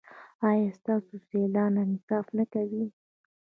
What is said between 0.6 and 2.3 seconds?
ستاسو سیالان انصاف